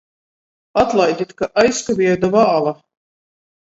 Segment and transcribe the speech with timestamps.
[0.85, 2.79] Atlaidit, ka aizkavieju da vāla!